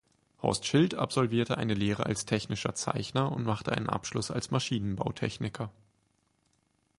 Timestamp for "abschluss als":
3.87-4.49